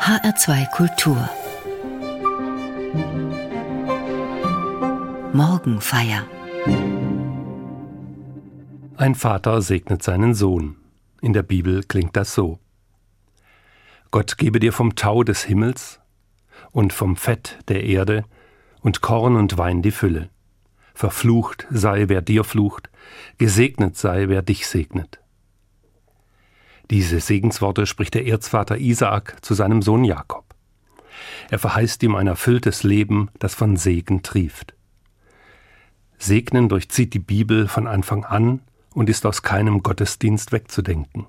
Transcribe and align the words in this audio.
HR2 0.00 0.70
Kultur 0.70 1.28
Morgenfeier 5.34 6.26
Ein 8.96 9.14
Vater 9.14 9.60
segnet 9.60 10.02
seinen 10.02 10.32
Sohn. 10.32 10.76
In 11.20 11.34
der 11.34 11.42
Bibel 11.42 11.82
klingt 11.82 12.16
das 12.16 12.34
so. 12.34 12.58
Gott 14.10 14.38
gebe 14.38 14.58
dir 14.58 14.72
vom 14.72 14.94
Tau 14.96 15.22
des 15.22 15.44
Himmels 15.44 16.00
und 16.72 16.94
vom 16.94 17.14
Fett 17.16 17.58
der 17.68 17.84
Erde 17.84 18.24
und 18.80 19.02
Korn 19.02 19.36
und 19.36 19.58
Wein 19.58 19.82
die 19.82 19.90
Fülle. 19.90 20.30
Verflucht 20.94 21.66
sei, 21.70 22.08
wer 22.08 22.22
dir 22.22 22.44
flucht, 22.44 22.88
gesegnet 23.36 23.98
sei, 23.98 24.30
wer 24.30 24.40
dich 24.40 24.66
segnet. 24.66 25.20
Diese 26.90 27.20
Segensworte 27.20 27.86
spricht 27.86 28.14
der 28.14 28.26
Erzvater 28.26 28.76
Isaak 28.76 29.36
zu 29.42 29.54
seinem 29.54 29.80
Sohn 29.80 30.04
Jakob. 30.04 30.44
Er 31.48 31.60
verheißt 31.60 32.02
ihm 32.02 32.16
ein 32.16 32.26
erfülltes 32.26 32.82
Leben, 32.82 33.30
das 33.38 33.54
von 33.54 33.76
Segen 33.76 34.22
trieft. 34.22 34.74
Segnen 36.18 36.68
durchzieht 36.68 37.14
die 37.14 37.20
Bibel 37.20 37.68
von 37.68 37.86
Anfang 37.86 38.24
an 38.24 38.60
und 38.92 39.08
ist 39.08 39.24
aus 39.24 39.42
keinem 39.42 39.82
Gottesdienst 39.82 40.52
wegzudenken. 40.52 41.26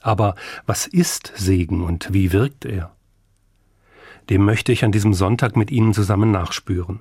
Aber 0.00 0.34
was 0.64 0.86
ist 0.86 1.32
Segen 1.36 1.84
und 1.84 2.12
wie 2.12 2.32
wirkt 2.32 2.64
er? 2.64 2.94
Dem 4.30 4.44
möchte 4.44 4.72
ich 4.72 4.84
an 4.84 4.92
diesem 4.92 5.12
Sonntag 5.12 5.56
mit 5.56 5.70
Ihnen 5.70 5.92
zusammen 5.92 6.30
nachspüren. 6.30 7.00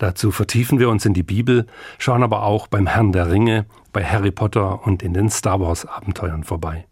Dazu 0.00 0.30
vertiefen 0.30 0.78
wir 0.78 0.88
uns 0.88 1.04
in 1.04 1.12
die 1.12 1.22
Bibel, 1.22 1.66
schauen 1.98 2.22
aber 2.22 2.42
auch 2.44 2.68
beim 2.68 2.86
Herrn 2.86 3.12
der 3.12 3.30
Ringe, 3.30 3.66
bei 3.92 4.02
Harry 4.02 4.30
Potter 4.30 4.86
und 4.86 5.02
in 5.02 5.12
den 5.12 5.28
Star 5.28 5.60
Wars 5.60 5.84
Abenteuern 5.84 6.42
vorbei. 6.42 6.86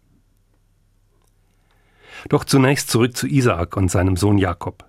Doch 2.29 2.43
zunächst 2.43 2.91
zurück 2.91 3.17
zu 3.17 3.25
Isaak 3.25 3.75
und 3.77 3.89
seinem 3.89 4.15
Sohn 4.15 4.37
Jakob. 4.37 4.85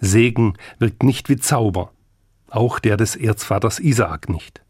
Segen 0.00 0.54
wirkt 0.80 1.04
nicht 1.04 1.28
wie 1.28 1.36
Zauber, 1.36 1.92
auch 2.50 2.80
der 2.80 2.96
des 2.96 3.14
Erzvaters 3.14 3.78
Isaak 3.78 4.28
nicht. 4.28 4.60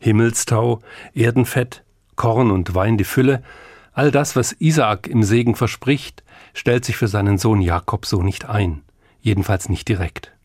Himmelstau, 0.00 0.80
Erdenfett, 1.12 1.84
Korn 2.16 2.50
und 2.50 2.74
Wein 2.74 2.96
die 2.96 3.04
Fülle, 3.04 3.42
all 3.92 4.10
das, 4.10 4.34
was 4.34 4.52
Isaak 4.52 5.08
im 5.08 5.22
Segen 5.22 5.54
verspricht, 5.54 6.24
stellt 6.54 6.86
sich 6.86 6.96
für 6.96 7.08
seinen 7.08 7.36
Sohn 7.36 7.60
Jakob 7.60 8.06
so 8.06 8.22
nicht 8.22 8.48
ein, 8.48 8.80
jedenfalls 9.20 9.68
nicht 9.68 9.88
direkt. 9.88 10.37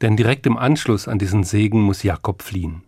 Denn 0.00 0.16
direkt 0.16 0.46
im 0.46 0.56
Anschluss 0.56 1.08
an 1.08 1.18
diesen 1.18 1.44
Segen 1.44 1.82
muss 1.82 2.02
Jakob 2.02 2.42
fliehen. 2.42 2.82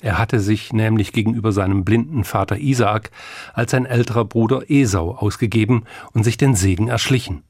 Er 0.00 0.18
hatte 0.18 0.38
sich 0.38 0.72
nämlich 0.72 1.12
gegenüber 1.12 1.52
seinem 1.52 1.84
blinden 1.84 2.22
Vater 2.24 2.58
Isaak 2.58 3.10
als 3.52 3.72
sein 3.72 3.84
älterer 3.84 4.24
Bruder 4.24 4.70
Esau 4.70 5.12
ausgegeben 5.16 5.84
und 6.12 6.22
sich 6.22 6.36
den 6.36 6.54
Segen 6.54 6.88
erschlichen. 6.88 7.42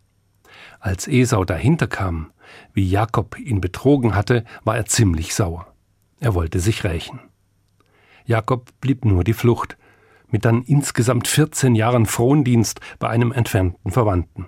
Als 0.80 1.08
Esau 1.08 1.44
dahinter 1.44 1.88
kam, 1.88 2.30
wie 2.72 2.88
Jakob 2.88 3.38
ihn 3.38 3.60
betrogen 3.60 4.14
hatte, 4.14 4.44
war 4.64 4.76
er 4.76 4.86
ziemlich 4.86 5.34
sauer. 5.34 5.66
Er 6.20 6.34
wollte 6.34 6.60
sich 6.60 6.84
rächen. 6.84 7.20
Jakob 8.24 8.70
blieb 8.80 9.04
nur 9.04 9.24
die 9.24 9.32
Flucht, 9.34 9.76
mit 10.30 10.44
dann 10.44 10.62
insgesamt 10.62 11.28
14 11.28 11.74
Jahren 11.74 12.06
Frondienst 12.06 12.80
bei 12.98 13.08
einem 13.08 13.32
entfernten 13.32 13.90
Verwandten. 13.90 14.46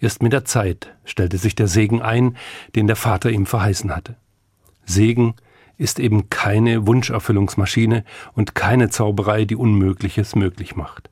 Erst 0.00 0.22
mit 0.22 0.32
der 0.32 0.44
Zeit 0.44 0.94
stellte 1.04 1.38
sich 1.38 1.54
der 1.54 1.68
Segen 1.68 2.02
ein, 2.02 2.36
den 2.74 2.86
der 2.86 2.96
Vater 2.96 3.30
ihm 3.30 3.46
verheißen 3.46 3.94
hatte. 3.94 4.16
Segen 4.84 5.34
ist 5.76 6.00
eben 6.00 6.30
keine 6.30 6.86
Wunscherfüllungsmaschine 6.86 8.04
und 8.34 8.54
keine 8.54 8.90
Zauberei, 8.90 9.44
die 9.44 9.56
Unmögliches 9.56 10.34
möglich 10.34 10.76
macht. 10.76 11.10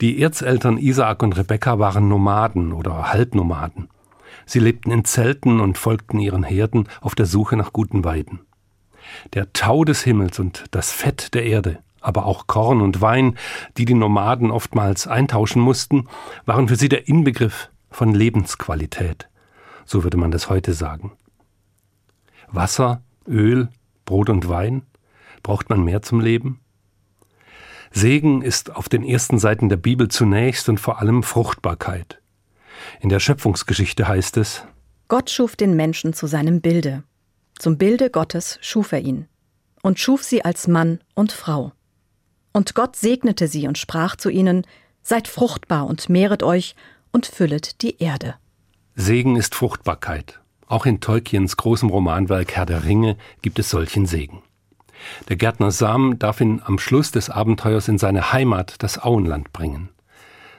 Die 0.00 0.20
Erzeltern 0.20 0.78
Isaak 0.78 1.22
und 1.22 1.36
Rebekka 1.36 1.78
waren 1.80 2.08
Nomaden 2.08 2.72
oder 2.72 3.12
Halbnomaden. 3.12 3.88
Sie 4.46 4.60
lebten 4.60 4.92
in 4.92 5.04
Zelten 5.04 5.60
und 5.60 5.76
folgten 5.76 6.20
ihren 6.20 6.44
Herden 6.44 6.88
auf 7.00 7.16
der 7.16 7.26
Suche 7.26 7.56
nach 7.56 7.72
guten 7.72 8.04
Weiden. 8.04 8.40
Der 9.34 9.52
Tau 9.52 9.84
des 9.84 10.02
Himmels 10.02 10.38
und 10.38 10.64
das 10.70 10.92
Fett 10.92 11.34
der 11.34 11.44
Erde, 11.44 11.80
aber 12.00 12.26
auch 12.26 12.46
Korn 12.46 12.80
und 12.80 13.00
Wein, 13.00 13.36
die 13.76 13.84
die 13.84 13.94
Nomaden 13.94 14.50
oftmals 14.50 15.06
eintauschen 15.06 15.60
mussten, 15.60 16.08
waren 16.46 16.68
für 16.68 16.76
sie 16.76 16.88
der 16.88 17.08
Inbegriff 17.08 17.70
von 17.90 18.14
Lebensqualität. 18.14 19.28
So 19.84 20.04
würde 20.04 20.16
man 20.16 20.30
das 20.30 20.50
heute 20.50 20.74
sagen. 20.74 21.12
Wasser, 22.50 23.02
Öl, 23.26 23.68
Brot 24.04 24.30
und 24.30 24.48
Wein? 24.48 24.82
Braucht 25.42 25.70
man 25.70 25.82
mehr 25.82 26.02
zum 26.02 26.20
Leben? 26.20 26.60
Segen 27.90 28.42
ist 28.42 28.74
auf 28.74 28.88
den 28.88 29.02
ersten 29.02 29.38
Seiten 29.38 29.68
der 29.68 29.76
Bibel 29.76 30.08
zunächst 30.08 30.68
und 30.68 30.78
vor 30.78 31.00
allem 31.00 31.22
Fruchtbarkeit. 31.22 32.20
In 33.00 33.08
der 33.08 33.20
Schöpfungsgeschichte 33.20 34.06
heißt 34.06 34.36
es 34.36 34.64
Gott 35.08 35.30
schuf 35.30 35.56
den 35.56 35.74
Menschen 35.74 36.12
zu 36.12 36.26
seinem 36.26 36.60
Bilde. 36.60 37.02
Zum 37.58 37.78
Bilde 37.78 38.10
Gottes 38.10 38.58
schuf 38.60 38.92
er 38.92 39.00
ihn 39.00 39.26
und 39.82 39.98
schuf 39.98 40.22
sie 40.22 40.44
als 40.44 40.68
Mann 40.68 41.00
und 41.14 41.32
Frau. 41.32 41.72
Und 42.58 42.74
Gott 42.74 42.96
segnete 42.96 43.46
sie 43.46 43.68
und 43.68 43.78
sprach 43.78 44.16
zu 44.16 44.30
ihnen, 44.30 44.66
Seid 45.00 45.28
fruchtbar 45.28 45.86
und 45.86 46.08
mehret 46.08 46.42
euch 46.42 46.74
und 47.12 47.24
füllet 47.24 47.82
die 47.82 48.02
Erde. 48.02 48.34
Segen 48.96 49.36
ist 49.36 49.54
Fruchtbarkeit. 49.54 50.40
Auch 50.66 50.84
in 50.84 50.98
Tolkiens 50.98 51.56
großem 51.56 51.88
Romanwerk 51.88 52.56
Herr 52.56 52.66
der 52.66 52.82
Ringe 52.82 53.16
gibt 53.42 53.60
es 53.60 53.70
solchen 53.70 54.06
Segen. 54.06 54.42
Der 55.28 55.36
Gärtner 55.36 55.70
Sam 55.70 56.18
darf 56.18 56.40
ihn 56.40 56.60
am 56.64 56.80
Schluss 56.80 57.12
des 57.12 57.30
Abenteuers 57.30 57.86
in 57.86 57.96
seine 57.96 58.32
Heimat, 58.32 58.82
das 58.82 59.00
Auenland, 59.00 59.52
bringen. 59.52 59.90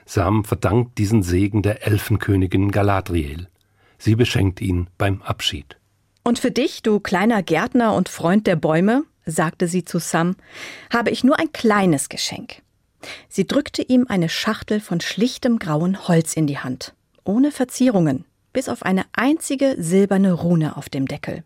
Sam 0.06 0.46
verdankt 0.46 0.96
diesen 0.96 1.22
Segen 1.22 1.60
der 1.60 1.86
Elfenkönigin 1.86 2.70
Galadriel. 2.70 3.48
Sie 3.98 4.14
beschenkt 4.14 4.62
ihn 4.62 4.88
beim 4.96 5.20
Abschied. 5.20 5.76
Und 6.24 6.38
für 6.38 6.50
dich, 6.50 6.82
du 6.82 6.98
kleiner 6.98 7.42
Gärtner 7.42 7.92
und 7.92 8.08
Freund 8.08 8.46
der 8.46 8.56
Bäume, 8.56 9.04
sagte 9.30 9.68
sie 9.68 9.84
zu 9.84 9.98
Sam, 9.98 10.36
habe 10.92 11.10
ich 11.10 11.24
nur 11.24 11.38
ein 11.38 11.52
kleines 11.52 12.08
Geschenk. 12.08 12.62
Sie 13.28 13.46
drückte 13.46 13.82
ihm 13.82 14.06
eine 14.08 14.28
Schachtel 14.28 14.80
von 14.80 15.00
schlichtem 15.00 15.58
grauen 15.58 16.06
Holz 16.08 16.34
in 16.34 16.46
die 16.46 16.58
Hand, 16.58 16.94
ohne 17.24 17.50
Verzierungen, 17.50 18.24
bis 18.52 18.68
auf 18.68 18.82
eine 18.82 19.04
einzige 19.12 19.76
silberne 19.78 20.32
Rune 20.32 20.76
auf 20.76 20.88
dem 20.88 21.06
Deckel. 21.06 21.44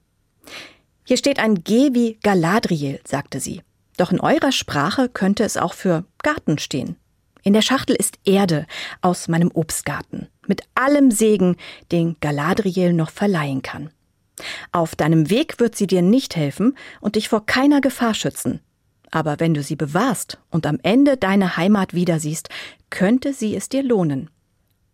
Hier 1.04 1.16
steht 1.16 1.38
ein 1.38 1.62
G 1.62 1.90
wie 1.92 2.18
Galadriel, 2.22 3.00
sagte 3.06 3.40
sie. 3.40 3.62
Doch 3.96 4.10
in 4.10 4.20
eurer 4.20 4.52
Sprache 4.52 5.08
könnte 5.08 5.44
es 5.44 5.56
auch 5.56 5.74
für 5.74 6.04
Garten 6.22 6.58
stehen. 6.58 6.96
In 7.42 7.52
der 7.52 7.62
Schachtel 7.62 7.94
ist 7.94 8.18
Erde 8.24 8.66
aus 9.02 9.28
meinem 9.28 9.50
Obstgarten, 9.52 10.28
mit 10.46 10.62
allem 10.74 11.10
Segen, 11.10 11.56
den 11.92 12.16
Galadriel 12.20 12.94
noch 12.94 13.10
verleihen 13.10 13.60
kann. 13.60 13.90
Auf 14.72 14.96
deinem 14.96 15.30
Weg 15.30 15.60
wird 15.60 15.76
sie 15.76 15.86
dir 15.86 16.02
nicht 16.02 16.36
helfen 16.36 16.76
und 17.00 17.16
dich 17.16 17.28
vor 17.28 17.46
keiner 17.46 17.80
Gefahr 17.80 18.14
schützen. 18.14 18.60
Aber 19.10 19.38
wenn 19.38 19.54
du 19.54 19.62
sie 19.62 19.76
bewahrst 19.76 20.38
und 20.50 20.66
am 20.66 20.78
Ende 20.82 21.16
deine 21.16 21.56
Heimat 21.56 21.94
wieder 21.94 22.18
siehst, 22.18 22.48
könnte 22.90 23.32
sie 23.32 23.54
es 23.54 23.68
dir 23.68 23.82
lohnen. 23.82 24.28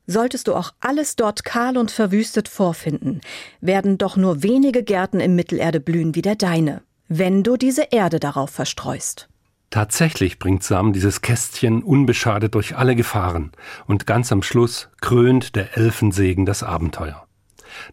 Solltest 0.07 0.49
du 0.49 0.55
auch 0.55 0.73
alles 0.81 1.17
dort 1.17 1.45
kahl 1.45 1.79
und 1.79 1.91
verwüstet 1.91 2.49
vorfinden, 2.49 3.21
werden 3.61 3.97
doch 3.97 4.17
nur 4.17 4.43
wenige 4.43 4.83
Gärten 4.83 5.21
im 5.21 5.37
Mittelerde 5.37 5.81
blühen 5.81 6.15
wie 6.15 6.23
der 6.23 6.35
deine, 6.35 6.83
wenn 7.09 7.43
du 7.43 7.57
diese 7.57 7.89
Erde 7.93 8.21
darauf 8.21 8.51
verstreust. 8.51 9.29
Tatsächlich 9.71 10.41
bringt 10.41 10.65
Sam 10.65 10.93
dieses 10.93 11.21
Kästchen 11.21 11.85
unbeschadet 11.85 12.57
durch 12.57 12.77
alle 12.77 12.97
Gefahren, 12.97 13.53
und 13.87 14.05
ganz 14.05 14.33
am 14.33 14.43
Schluss 14.43 14.89
krönt 15.01 15.55
der 15.55 15.77
Elfensegen 15.79 16.45
das 16.45 16.65
Abenteuer. 16.65 17.25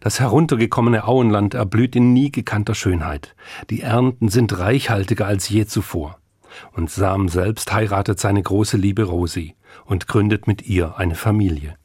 Das 0.00 0.20
heruntergekommene 0.20 1.06
Auenland 1.06 1.54
erblüht 1.54 1.96
in 1.96 2.12
nie 2.12 2.30
gekannter 2.30 2.74
Schönheit. 2.74 3.34
Die 3.70 3.82
Ernten 3.82 4.28
sind 4.28 4.58
reichhaltiger 4.58 5.26
als 5.26 5.48
je 5.48 5.66
zuvor. 5.66 6.18
Und 6.72 6.90
Sam 6.90 7.28
selbst 7.28 7.72
heiratet 7.72 8.18
seine 8.18 8.42
große 8.42 8.76
Liebe 8.76 9.04
Rosi 9.04 9.54
und 9.84 10.08
gründet 10.08 10.46
mit 10.46 10.62
ihr 10.62 10.96
eine 10.98 11.14
Familie. 11.14 11.76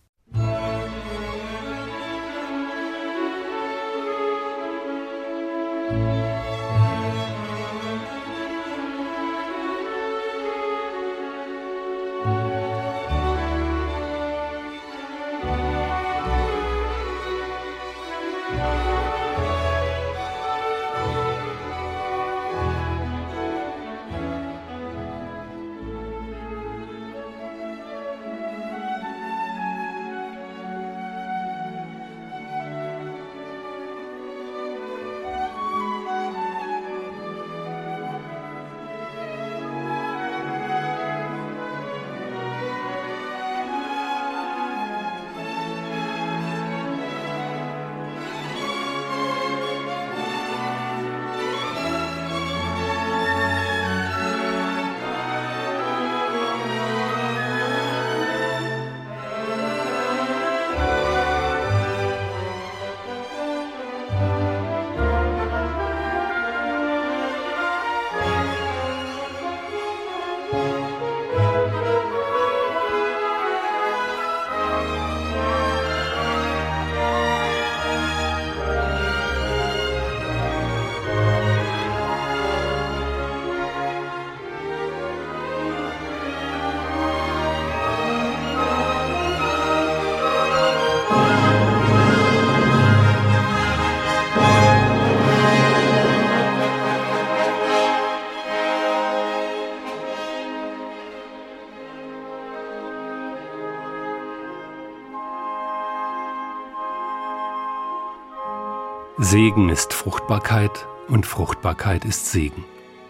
Segen 109.33 109.69
ist 109.69 109.93
Fruchtbarkeit 109.93 110.85
und 111.07 111.25
Fruchtbarkeit 111.25 112.05
ist 112.05 112.31
Segen. 112.31 112.65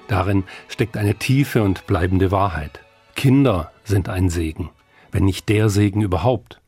Darin 0.08 0.46
steckt 0.70 0.96
eine 0.96 1.16
tiefe 1.16 1.62
und 1.64 1.86
bleibende 1.86 2.32
Wahrheit. 2.32 2.80
Kinder 3.18 3.74
sind 3.84 4.08
ein 4.08 4.30
Segen, 4.30 4.70
wenn 5.12 5.26
nicht 5.26 5.50
der 5.50 5.68
Segen 5.68 6.00
überhaupt. 6.00 6.62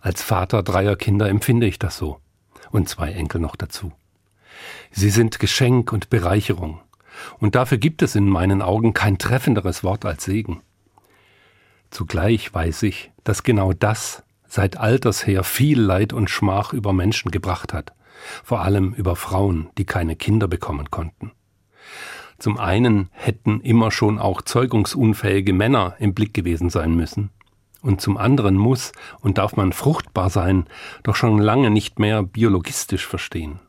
Als 0.00 0.22
Vater 0.22 0.62
dreier 0.62 0.94
Kinder 0.94 1.28
empfinde 1.28 1.66
ich 1.66 1.80
das 1.80 1.96
so. 1.96 2.20
Und 2.70 2.88
zwei 2.88 3.10
Enkel 3.10 3.40
noch 3.40 3.56
dazu. 3.56 3.90
Sie 4.92 5.10
sind 5.10 5.40
Geschenk 5.40 5.92
und 5.92 6.08
Bereicherung. 6.08 6.80
Und 7.40 7.56
dafür 7.56 7.78
gibt 7.78 8.02
es 8.02 8.14
in 8.14 8.28
meinen 8.28 8.62
Augen 8.62 8.94
kein 8.94 9.18
treffenderes 9.18 9.82
Wort 9.82 10.04
als 10.04 10.22
Segen. 10.22 10.60
Zugleich 11.90 12.54
weiß 12.54 12.84
ich, 12.84 13.10
dass 13.24 13.42
genau 13.42 13.72
das 13.72 14.22
seit 14.46 14.76
alters 14.76 15.26
her 15.26 15.42
viel 15.42 15.80
Leid 15.80 16.12
und 16.12 16.30
Schmach 16.30 16.72
über 16.72 16.92
Menschen 16.92 17.32
gebracht 17.32 17.72
hat, 17.72 17.92
vor 18.44 18.62
allem 18.62 18.92
über 18.94 19.16
Frauen, 19.16 19.68
die 19.78 19.84
keine 19.84 20.16
Kinder 20.16 20.48
bekommen 20.48 20.90
konnten. 20.90 21.32
Zum 22.38 22.58
einen 22.58 23.08
hätten 23.12 23.60
immer 23.60 23.90
schon 23.90 24.18
auch 24.18 24.42
zeugungsunfähige 24.42 25.52
Männer 25.52 25.94
im 25.98 26.12
Blick 26.12 26.34
gewesen 26.34 26.68
sein 26.68 26.94
müssen, 26.94 27.30
und 27.80 28.00
zum 28.00 28.16
anderen 28.16 28.56
muss 28.56 28.92
und 29.20 29.38
darf 29.38 29.56
man 29.56 29.72
fruchtbar 29.72 30.28
sein, 30.28 30.66
doch 31.02 31.16
schon 31.16 31.38
lange 31.38 31.70
nicht 31.70 31.98
mehr 31.98 32.22
biologistisch 32.22 33.06
verstehen. 33.06 33.60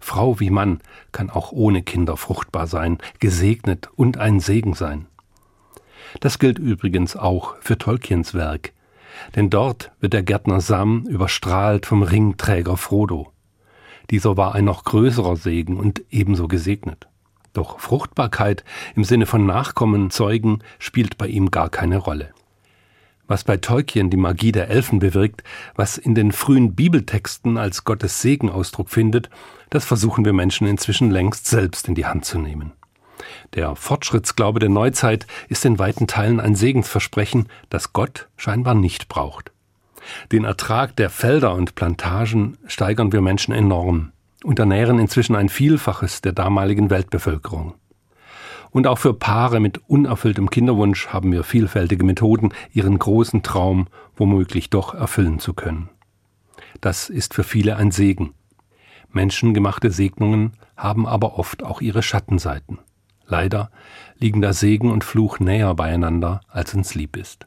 Frau 0.00 0.38
wie 0.38 0.50
Mann 0.50 0.80
kann 1.12 1.28
auch 1.28 1.50
ohne 1.50 1.82
Kinder 1.82 2.16
fruchtbar 2.16 2.66
sein, 2.66 2.98
gesegnet 3.18 3.88
und 3.96 4.16
ein 4.18 4.38
Segen 4.38 4.74
sein. 4.74 5.06
Das 6.20 6.38
gilt 6.38 6.58
übrigens 6.58 7.16
auch 7.16 7.56
für 7.60 7.78
Tolkiens 7.78 8.32
Werk, 8.32 8.72
denn 9.34 9.50
dort 9.50 9.92
wird 10.00 10.12
der 10.12 10.22
Gärtner 10.22 10.60
Sam 10.60 11.04
überstrahlt 11.08 11.86
vom 11.86 12.02
Ringträger 12.02 12.76
Frodo. 12.76 13.32
Dieser 14.10 14.36
war 14.36 14.54
ein 14.54 14.64
noch 14.64 14.84
größerer 14.84 15.36
Segen 15.36 15.76
und 15.76 16.02
ebenso 16.10 16.48
gesegnet. 16.48 17.08
Doch 17.52 17.80
Fruchtbarkeit 17.80 18.64
im 18.94 19.04
Sinne 19.04 19.26
von 19.26 19.44
Nachkommen, 19.46 20.10
Zeugen 20.10 20.60
spielt 20.78 21.18
bei 21.18 21.26
ihm 21.26 21.50
gar 21.50 21.70
keine 21.70 21.98
Rolle. 21.98 22.30
Was 23.26 23.44
bei 23.44 23.58
Tolkien 23.58 24.08
die 24.08 24.16
Magie 24.16 24.52
der 24.52 24.70
Elfen 24.70 25.00
bewirkt, 25.00 25.44
was 25.74 25.98
in 25.98 26.14
den 26.14 26.32
frühen 26.32 26.74
Bibeltexten 26.74 27.58
als 27.58 27.84
Gottes 27.84 28.22
Segen 28.22 28.48
Ausdruck 28.48 28.88
findet, 28.88 29.28
das 29.68 29.84
versuchen 29.84 30.24
wir 30.24 30.32
Menschen 30.32 30.66
inzwischen 30.66 31.10
längst 31.10 31.46
selbst 31.46 31.88
in 31.88 31.94
die 31.94 32.06
Hand 32.06 32.24
zu 32.24 32.38
nehmen. 32.38 32.72
Der 33.54 33.76
Fortschrittsglaube 33.76 34.60
der 34.60 34.70
Neuzeit 34.70 35.26
ist 35.48 35.64
in 35.66 35.78
weiten 35.78 36.06
Teilen 36.06 36.40
ein 36.40 36.54
Segensversprechen, 36.54 37.48
das 37.68 37.92
Gott 37.92 38.28
scheinbar 38.36 38.74
nicht 38.74 39.08
braucht. 39.08 39.52
Den 40.32 40.44
Ertrag 40.44 40.96
der 40.96 41.10
Felder 41.10 41.54
und 41.54 41.74
Plantagen 41.74 42.58
steigern 42.66 43.12
wir 43.12 43.20
Menschen 43.20 43.52
enorm 43.52 44.12
und 44.44 44.58
ernähren 44.58 44.98
inzwischen 44.98 45.36
ein 45.36 45.48
Vielfaches 45.48 46.20
der 46.20 46.32
damaligen 46.32 46.90
Weltbevölkerung. 46.90 47.74
Und 48.70 48.86
auch 48.86 48.98
für 48.98 49.14
Paare 49.14 49.60
mit 49.60 49.78
unerfülltem 49.88 50.50
Kinderwunsch 50.50 51.08
haben 51.08 51.32
wir 51.32 51.42
vielfältige 51.42 52.04
Methoden, 52.04 52.50
ihren 52.72 52.98
großen 52.98 53.42
Traum 53.42 53.88
womöglich 54.16 54.70
doch 54.70 54.94
erfüllen 54.94 55.38
zu 55.38 55.54
können. 55.54 55.88
Das 56.80 57.08
ist 57.08 57.34
für 57.34 57.44
viele 57.44 57.76
ein 57.76 57.90
Segen. 57.90 58.34
Menschengemachte 59.10 59.90
Segnungen 59.90 60.52
haben 60.76 61.06
aber 61.06 61.38
oft 61.38 61.62
auch 61.62 61.80
ihre 61.80 62.02
Schattenseiten. 62.02 62.78
Leider 63.26 63.70
liegen 64.18 64.40
da 64.42 64.52
Segen 64.52 64.90
und 64.90 65.04
Fluch 65.04 65.38
näher 65.38 65.74
beieinander, 65.74 66.40
als 66.48 66.74
uns 66.74 66.94
lieb 66.94 67.16
ist. 67.16 67.46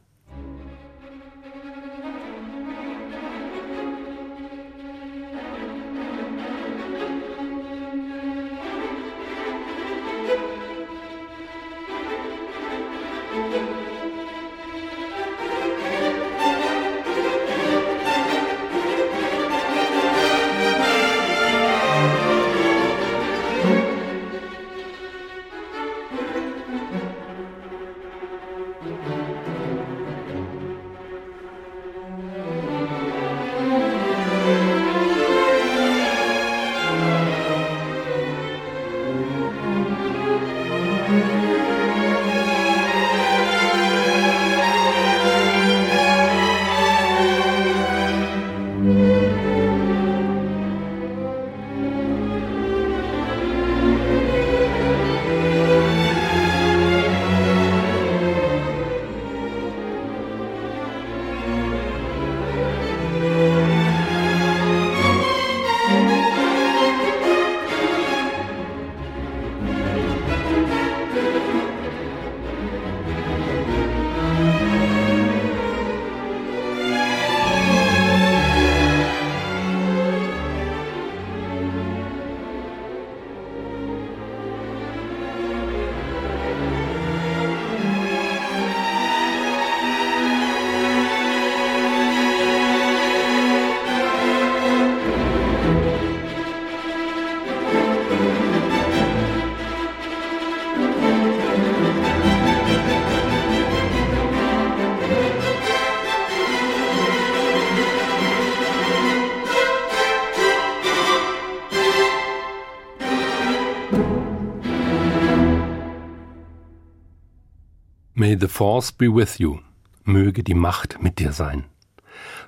May 118.21 118.37
the 118.39 118.47
Force 118.47 118.91
be 118.91 119.07
with 119.07 119.39
you. 119.39 119.61
Möge 120.03 120.43
die 120.43 120.53
Macht 120.53 121.01
mit 121.01 121.17
dir 121.17 121.31
sein. 121.31 121.65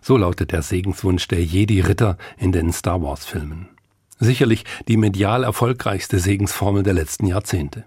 So 0.01 0.17
lautet 0.17 0.51
der 0.51 0.61
Segenswunsch 0.61 1.27
der 1.27 1.43
Jedi-Ritter 1.43 2.19
in 2.37 2.51
den 2.51 2.71
Star 2.71 3.01
Wars-Filmen. 3.01 3.69
Sicherlich 4.19 4.65
die 4.87 4.97
medial 4.97 5.43
erfolgreichste 5.43 6.19
Segensformel 6.19 6.83
der 6.83 6.93
letzten 6.93 7.25
Jahrzehnte. 7.25 7.85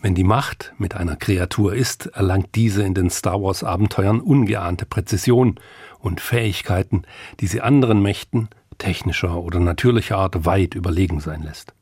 Wenn 0.00 0.14
die 0.14 0.22
Macht 0.22 0.72
mit 0.78 0.94
einer 0.94 1.16
Kreatur 1.16 1.74
ist, 1.74 2.06
erlangt 2.06 2.54
diese 2.54 2.84
in 2.84 2.94
den 2.94 3.10
Star 3.10 3.42
Wars-Abenteuern 3.42 4.20
ungeahnte 4.20 4.86
Präzision 4.86 5.58
und 5.98 6.20
Fähigkeiten, 6.20 7.02
die 7.40 7.48
sie 7.48 7.60
anderen 7.60 8.02
Mächten 8.02 8.50
technischer 8.78 9.36
oder 9.36 9.58
natürlicher 9.58 10.16
Art 10.16 10.46
weit 10.46 10.76
überlegen 10.76 11.18
sein 11.18 11.42
lässt. 11.42 11.74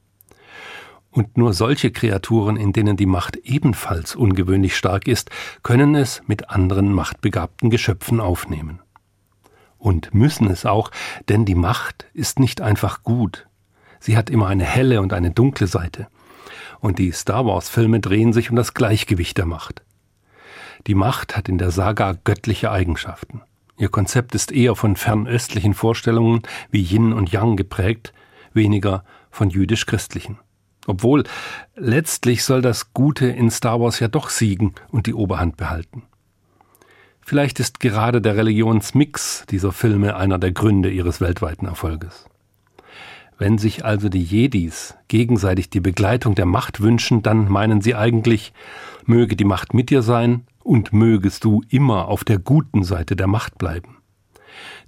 Und 1.10 1.36
nur 1.38 1.54
solche 1.54 1.90
Kreaturen, 1.90 2.56
in 2.56 2.72
denen 2.72 2.96
die 2.96 3.06
Macht 3.06 3.36
ebenfalls 3.36 4.14
ungewöhnlich 4.14 4.76
stark 4.76 5.08
ist, 5.08 5.30
können 5.62 5.94
es 5.94 6.22
mit 6.26 6.50
anderen 6.50 6.92
machtbegabten 6.92 7.70
Geschöpfen 7.70 8.20
aufnehmen. 8.20 8.80
Und 9.78 10.12
müssen 10.12 10.50
es 10.50 10.66
auch, 10.66 10.90
denn 11.28 11.44
die 11.44 11.54
Macht 11.54 12.06
ist 12.12 12.38
nicht 12.38 12.60
einfach 12.60 13.02
gut. 13.04 13.46
Sie 14.00 14.16
hat 14.16 14.28
immer 14.28 14.48
eine 14.48 14.64
helle 14.64 15.00
und 15.00 15.12
eine 15.12 15.30
dunkle 15.30 15.66
Seite. 15.66 16.08
Und 16.80 16.98
die 16.98 17.12
Star 17.12 17.46
Wars-Filme 17.46 18.00
drehen 18.00 18.32
sich 18.32 18.50
um 18.50 18.56
das 18.56 18.74
Gleichgewicht 18.74 19.38
der 19.38 19.46
Macht. 19.46 19.82
Die 20.86 20.94
Macht 20.94 21.36
hat 21.36 21.48
in 21.48 21.58
der 21.58 21.70
Saga 21.70 22.16
göttliche 22.24 22.70
Eigenschaften. 22.70 23.42
Ihr 23.76 23.88
Konzept 23.88 24.34
ist 24.34 24.52
eher 24.52 24.74
von 24.74 24.96
fernöstlichen 24.96 25.74
Vorstellungen 25.74 26.42
wie 26.70 26.82
Yin 26.82 27.12
und 27.12 27.30
Yang 27.32 27.56
geprägt, 27.56 28.12
weniger 28.52 29.04
von 29.30 29.50
jüdisch-christlichen. 29.50 30.38
Obwohl 30.88 31.24
letztlich 31.76 32.44
soll 32.44 32.62
das 32.62 32.94
Gute 32.94 33.26
in 33.26 33.50
Star 33.50 33.78
Wars 33.78 34.00
ja 34.00 34.08
doch 34.08 34.30
siegen 34.30 34.74
und 34.88 35.06
die 35.06 35.12
Oberhand 35.12 35.58
behalten. 35.58 36.04
Vielleicht 37.20 37.60
ist 37.60 37.78
gerade 37.78 38.22
der 38.22 38.38
Religionsmix 38.38 39.44
dieser 39.50 39.70
Filme 39.70 40.16
einer 40.16 40.38
der 40.38 40.50
Gründe 40.50 40.90
ihres 40.90 41.20
weltweiten 41.20 41.66
Erfolges. 41.66 42.24
Wenn 43.36 43.58
sich 43.58 43.84
also 43.84 44.08
die 44.08 44.22
Jedis 44.22 44.94
gegenseitig 45.08 45.68
die 45.68 45.80
Begleitung 45.80 46.34
der 46.34 46.46
Macht 46.46 46.80
wünschen, 46.80 47.22
dann 47.22 47.50
meinen 47.50 47.82
sie 47.82 47.94
eigentlich, 47.94 48.54
möge 49.04 49.36
die 49.36 49.44
Macht 49.44 49.74
mit 49.74 49.90
dir 49.90 50.00
sein 50.00 50.46
und 50.64 50.94
mögest 50.94 51.44
du 51.44 51.62
immer 51.68 52.08
auf 52.08 52.24
der 52.24 52.38
guten 52.38 52.82
Seite 52.82 53.14
der 53.14 53.26
Macht 53.26 53.58
bleiben. 53.58 53.98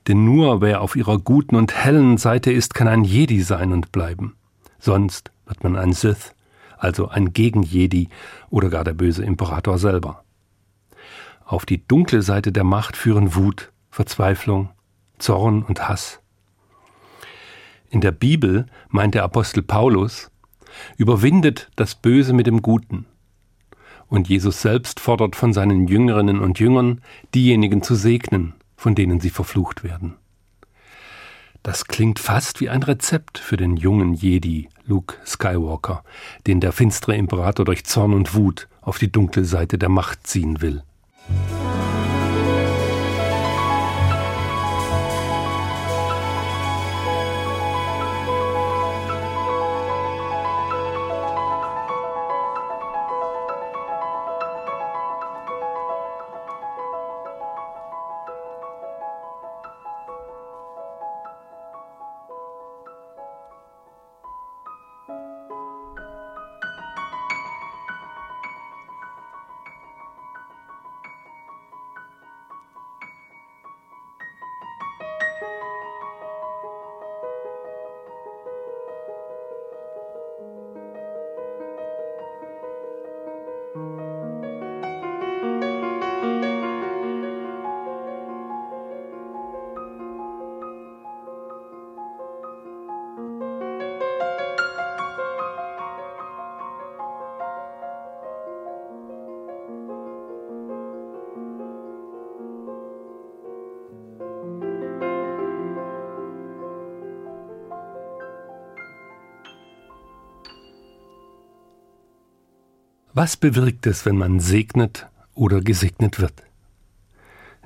Denn 0.09 0.25
nur 0.25 0.63
wer 0.63 0.81
auf 0.81 0.97
ihrer 0.97 1.19
guten 1.19 1.57
und 1.57 1.75
hellen 1.75 2.17
Seite 2.17 2.51
ist, 2.51 2.73
kann 2.73 2.89
ein 2.89 3.05
Jedi 3.05 3.43
sein 3.43 3.71
und 3.71 3.93
bleiben. 3.93 4.35
Sonst 4.79 5.31
wird 5.51 5.63
man 5.65 5.77
ein 5.77 5.93
Sith, 5.93 6.33
also 6.79 7.09
ein 7.09 7.35
Gegen-Jedi 7.35 8.09
oder 8.49 8.71
gar 8.71 8.85
der 8.85 8.95
böse 8.95 9.25
Imperator 9.25 9.79
selber. 9.79 10.25
Auf 11.45 11.67
die 11.67 11.87
dunkle 11.87 12.23
Seite 12.23 12.53
der 12.53 12.65
Macht 12.65 12.97
führen 12.97 13.35
Wut, 13.35 13.73
Verzweiflung, 13.91 14.71
Zorn 15.19 15.63
und 15.63 15.89
Hass. 15.89 16.21
In 17.91 18.01
der 18.01 18.13
Bibel 18.13 18.67
meint 18.89 19.15
der 19.15 19.25
Apostel 19.25 19.63
Paulus, 19.63 20.31
überwindet 20.97 21.69
das 21.75 21.97
Böse 21.97 22.33
mit 22.33 22.47
dem 22.47 22.63
Guten. 22.63 23.07
Und 24.07 24.29
Jesus 24.29 24.63
selbst 24.63 25.01
fordert 25.01 25.35
von 25.35 25.53
seinen 25.53 25.89
Jüngerinnen 25.89 26.41
und 26.41 26.61
Jüngern, 26.61 27.01
diejenigen 27.35 27.83
zu 27.83 27.97
segnen, 27.97 28.55
von 28.77 28.95
denen 28.95 29.19
sie 29.19 29.31
verflucht 29.31 29.83
werden. 29.83 30.15
Das 31.63 31.85
klingt 31.85 32.19
fast 32.19 32.61
wie 32.61 32.71
ein 32.71 32.83
Rezept 32.83 33.39
für 33.39 33.57
den 33.57 33.77
jungen 33.77 34.15
Jedi, 34.15 34.69
Luke 34.87 35.17
Skywalker, 35.27 36.03
den 36.47 36.61
der 36.61 36.73
finstere 36.73 37.17
Imperator 37.17 37.65
durch 37.65 37.85
Zorn 37.85 38.15
und 38.15 38.35
Wut 38.35 38.69
auf 38.81 38.99
die 38.99 39.13
dunkle 39.13 39.45
Seite 39.45 39.77
der 39.77 39.91
Macht 39.91 40.27
ziehen 40.27 40.63
will. 40.63 40.83
Was 113.13 113.37
bewirkt 113.37 113.89
es, 113.89 114.07
wenn 114.07 114.17
man 114.17 114.39
segnet 114.39 115.09
oder 115.35 115.61
gesegnet 115.61 116.21
wird? 116.21 116.45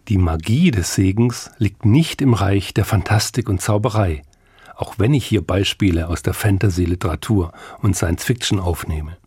Die 0.08 0.16
Magie 0.16 0.70
des 0.70 0.94
Segens 0.94 1.50
liegt 1.58 1.84
nicht 1.84 2.22
im 2.22 2.32
Reich 2.32 2.72
der 2.72 2.86
Fantastik 2.86 3.50
und 3.50 3.60
Zauberei, 3.60 4.22
auch 4.74 4.98
wenn 4.98 5.12
ich 5.12 5.26
hier 5.26 5.42
Beispiele 5.42 6.08
aus 6.08 6.22
der 6.22 6.32
Fantasy-Literatur 6.32 7.52
und 7.82 7.94
Science-Fiction 7.94 8.58
aufnehme. 8.58 9.18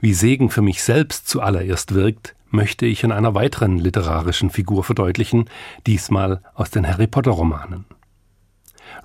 Wie 0.00 0.14
Segen 0.14 0.50
für 0.50 0.62
mich 0.62 0.82
selbst 0.82 1.28
zuallererst 1.28 1.94
wirkt, 1.94 2.34
möchte 2.48 2.86
ich 2.86 3.04
in 3.04 3.12
einer 3.12 3.34
weiteren 3.34 3.78
literarischen 3.78 4.50
Figur 4.50 4.82
verdeutlichen, 4.82 5.48
diesmal 5.86 6.42
aus 6.54 6.70
den 6.70 6.88
Harry 6.88 7.06
Potter-Romanen. 7.06 7.84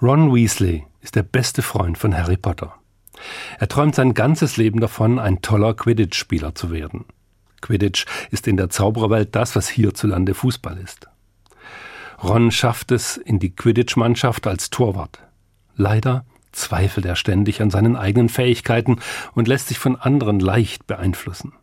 Ron 0.01 0.33
Weasley 0.33 0.87
ist 1.01 1.15
der 1.15 1.23
beste 1.23 1.61
Freund 1.61 1.99
von 1.99 2.17
Harry 2.17 2.37
Potter. 2.37 2.73
Er 3.59 3.67
träumt 3.67 3.95
sein 3.95 4.13
ganzes 4.13 4.57
Leben 4.57 4.79
davon, 4.79 5.19
ein 5.19 5.41
toller 5.41 5.73
Quidditch-Spieler 5.73 6.55
zu 6.55 6.71
werden. 6.71 7.05
Quidditch 7.61 8.05
ist 8.31 8.47
in 8.47 8.57
der 8.57 8.69
Zaubererwelt 8.69 9.35
das, 9.35 9.55
was 9.55 9.67
hierzulande 9.67 10.33
Fußball 10.33 10.77
ist. 10.77 11.07
Ron 12.23 12.51
schafft 12.51 12.91
es 12.91 13.17
in 13.17 13.39
die 13.39 13.55
Quidditch-Mannschaft 13.55 14.47
als 14.47 14.69
Torwart. 14.69 15.19
Leider 15.75 16.25
zweifelt 16.51 17.05
er 17.05 17.15
ständig 17.15 17.61
an 17.61 17.69
seinen 17.69 17.95
eigenen 17.95 18.29
Fähigkeiten 18.29 18.99
und 19.33 19.47
lässt 19.47 19.67
sich 19.67 19.79
von 19.79 19.95
anderen 19.95 20.39
leicht 20.39 20.87
beeinflussen. 20.87 21.53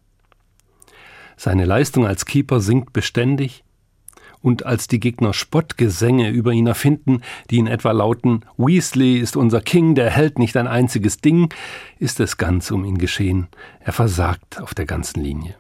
Seine 1.37 1.65
Leistung 1.65 2.07
als 2.07 2.27
Keeper 2.27 2.61
sinkt 2.61 2.93
beständig, 2.93 3.65
und 4.43 4.67
als 4.67 4.89
die 4.89 5.01
Gegner 5.01 5.33
Spottgesänge 5.33 6.31
über 6.31 6.53
ihn 6.53 6.67
erfinden, 6.67 7.23
die 7.51 7.59
in 7.59 7.67
etwa 7.67 7.93
lauten 7.93 8.45
Weasley 8.59 9.19
ist 9.19 9.37
unser 9.37 9.61
King, 9.61 9.95
der 9.95 10.11
hält 10.11 10.39
nicht 10.39 10.57
ein 10.57 10.67
einziges 10.67 11.19
Ding, 11.19 11.53
ist 11.99 12.21
es 12.21 12.37
ganz 12.37 12.71
um 12.71 12.85
ihn 12.85 12.99
geschehen. 12.99 13.49
Er 13.81 13.93
versagt 13.93 14.61
auf 14.61 14.75
der 14.75 14.87
ganzen 14.87 15.23
Linie. 15.23 15.57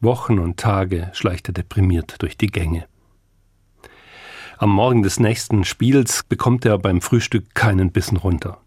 Wochen 0.00 0.38
und 0.38 0.58
Tage 0.58 1.10
schleicht 1.12 1.48
er 1.48 1.54
deprimiert 1.54 2.22
durch 2.22 2.36
die 2.36 2.48
Gänge. 2.48 2.86
Am 4.58 4.70
Morgen 4.70 5.02
des 5.02 5.20
nächsten 5.20 5.64
Spiels 5.64 6.22
bekommt 6.24 6.66
er 6.66 6.76
beim 6.78 7.00
Frühstück 7.00 7.54
keinen 7.54 7.92
Bissen 7.92 8.18
runter. 8.18 8.60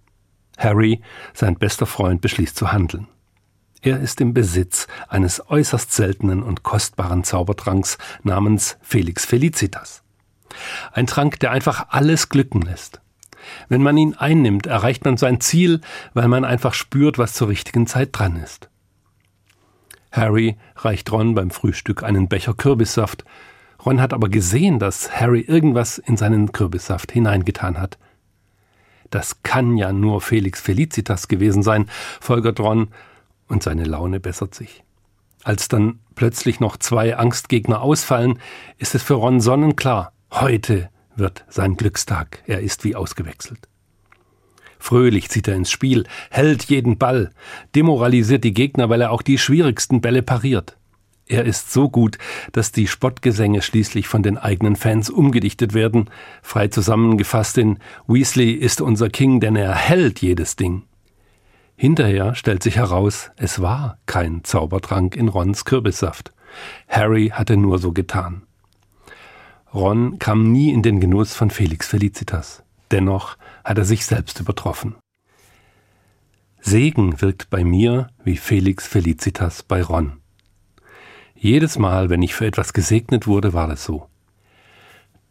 Harry, 0.57 1.01
sein 1.33 1.55
bester 1.55 1.85
Freund, 1.85 2.21
beschließt 2.21 2.55
zu 2.55 2.71
handeln. 2.71 3.07
Er 3.85 3.99
ist 3.99 4.21
im 4.21 4.33
Besitz 4.33 4.87
eines 5.09 5.49
äußerst 5.49 5.91
seltenen 5.91 6.41
und 6.41 6.63
kostbaren 6.63 7.25
Zaubertranks 7.25 7.97
namens 8.23 8.77
Felix 8.81 9.25
Felicitas. 9.25 10.03
Ein 10.93 11.05
Trank, 11.05 11.37
der 11.41 11.51
einfach 11.51 11.87
alles 11.89 12.29
glücken 12.29 12.61
lässt. 12.61 13.01
Wenn 13.67 13.83
man 13.83 13.97
ihn 13.97 14.13
einnimmt, 14.13 14.67
erreicht 14.67 15.03
man 15.03 15.17
sein 15.17 15.41
Ziel, 15.41 15.81
weil 16.13 16.29
man 16.29 16.45
einfach 16.45 16.73
spürt, 16.73 17.17
was 17.17 17.33
zur 17.33 17.49
richtigen 17.49 17.85
Zeit 17.85 18.09
dran 18.13 18.37
ist. 18.37 18.69
Harry 20.13 20.55
reicht 20.77 21.11
Ron 21.11 21.35
beim 21.35 21.51
Frühstück 21.51 22.03
einen 22.03 22.29
Becher 22.29 22.53
Kürbissaft. 22.53 23.25
Ron 23.85 23.99
hat 23.99 24.13
aber 24.13 24.29
gesehen, 24.29 24.79
dass 24.79 25.11
Harry 25.19 25.41
irgendwas 25.41 25.97
in 25.97 26.15
seinen 26.15 26.53
Kürbissaft 26.53 27.11
hineingetan 27.11 27.77
hat. 27.77 27.97
Das 29.09 29.43
kann 29.43 29.75
ja 29.75 29.91
nur 29.91 30.21
Felix 30.21 30.61
Felicitas 30.61 31.27
gewesen 31.27 31.63
sein, 31.63 31.89
folgert 32.21 32.61
Ron 32.61 32.87
und 33.53 33.63
seine 33.63 33.85
Laune 33.85 34.19
bessert 34.19 34.53
sich. 34.53 34.83
Als 35.43 35.67
dann 35.67 35.99
plötzlich 36.15 36.59
noch 36.59 36.75
zwei 36.75 37.15
Angstgegner 37.15 37.81
ausfallen, 37.81 38.39
ist 38.77 38.95
es 38.95 39.03
für 39.03 39.13
Ron 39.13 39.39
sonnenklar. 39.39 40.11
Heute 40.31 40.89
wird 41.15 41.45
sein 41.47 41.77
Glückstag. 41.77 42.43
Er 42.47 42.61
ist 42.61 42.83
wie 42.83 42.95
ausgewechselt. 42.95 43.69
Fröhlich 44.79 45.29
zieht 45.29 45.47
er 45.47 45.55
ins 45.55 45.71
Spiel, 45.71 46.05
hält 46.29 46.65
jeden 46.65 46.97
Ball, 46.97 47.31
demoralisiert 47.73 48.43
die 48.43 48.53
Gegner, 48.53 48.89
weil 48.89 48.99
er 48.99 49.11
auch 49.11 49.21
die 49.21 49.37
schwierigsten 49.37 50.01
Bälle 50.01 50.23
pariert. 50.23 50.77
Er 51.25 51.45
ist 51.45 51.71
so 51.71 51.89
gut, 51.89 52.17
dass 52.51 52.73
die 52.73 52.87
Spottgesänge 52.87 53.61
schließlich 53.61 54.09
von 54.09 54.23
den 54.23 54.37
eigenen 54.37 54.75
Fans 54.75 55.09
umgedichtet 55.09 55.73
werden, 55.73 56.09
frei 56.41 56.67
zusammengefasst 56.67 57.57
in 57.57 57.79
Weasley 58.07 58.51
ist 58.51 58.81
unser 58.81 59.09
King, 59.09 59.39
denn 59.39 59.55
er 59.55 59.73
hält 59.73 60.19
jedes 60.19 60.57
Ding. 60.57 60.83
Hinterher 61.75 62.35
stellt 62.35 62.63
sich 62.63 62.77
heraus, 62.77 63.31
es 63.35 63.61
war 63.61 63.97
kein 64.05 64.43
Zaubertrank 64.43 65.15
in 65.15 65.27
Rons 65.27 65.65
Kürbissaft. 65.65 66.33
Harry 66.87 67.29
hatte 67.29 67.57
nur 67.57 67.79
so 67.79 67.91
getan. 67.91 68.43
Ron 69.73 70.19
kam 70.19 70.51
nie 70.51 70.71
in 70.71 70.83
den 70.83 70.99
Genuss 70.99 71.33
von 71.33 71.49
Felix 71.49 71.87
Felicitas. 71.87 72.63
Dennoch 72.91 73.37
hat 73.63 73.77
er 73.79 73.85
sich 73.85 74.05
selbst 74.05 74.39
übertroffen. 74.39 74.95
Segen 76.61 77.21
wirkt 77.21 77.49
bei 77.49 77.63
mir 77.63 78.07
wie 78.23 78.37
Felix 78.37 78.87
Felicitas 78.87 79.63
bei 79.63 79.81
Ron. 79.81 80.21
Jedes 81.35 81.77
Mal, 81.77 82.09
wenn 82.09 82.21
ich 82.21 82.35
für 82.35 82.45
etwas 82.45 82.71
gesegnet 82.71 83.27
wurde, 83.27 83.53
war 83.53 83.67
das 83.67 83.83
so. 83.83 84.07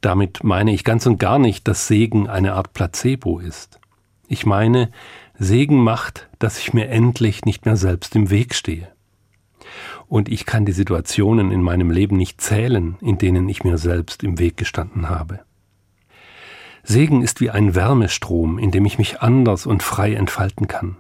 Damit 0.02 0.42
meine 0.42 0.74
ich 0.74 0.82
ganz 0.82 1.06
und 1.06 1.18
gar 1.18 1.38
nicht, 1.38 1.68
dass 1.68 1.86
Segen 1.86 2.28
eine 2.28 2.54
Art 2.54 2.72
Placebo 2.74 3.38
ist. 3.38 3.80
Ich 4.26 4.44
meine, 4.44 4.90
Segen 5.42 5.82
macht, 5.82 6.28
dass 6.38 6.56
ich 6.60 6.72
mir 6.72 6.88
endlich 6.88 7.44
nicht 7.44 7.64
mehr 7.64 7.76
selbst 7.76 8.14
im 8.14 8.30
Weg 8.30 8.54
stehe. 8.54 8.86
Und 10.06 10.28
ich 10.28 10.46
kann 10.46 10.64
die 10.64 10.70
Situationen 10.70 11.50
in 11.50 11.62
meinem 11.62 11.90
Leben 11.90 12.16
nicht 12.16 12.40
zählen, 12.40 12.96
in 13.00 13.18
denen 13.18 13.48
ich 13.48 13.64
mir 13.64 13.76
selbst 13.76 14.22
im 14.22 14.38
Weg 14.38 14.56
gestanden 14.56 15.08
habe. 15.08 15.40
Segen 16.84 17.22
ist 17.22 17.40
wie 17.40 17.50
ein 17.50 17.74
Wärmestrom, 17.74 18.56
in 18.56 18.70
dem 18.70 18.84
ich 18.84 18.98
mich 18.98 19.20
anders 19.20 19.66
und 19.66 19.82
frei 19.82 20.14
entfalten 20.14 20.68
kann. 20.68 20.96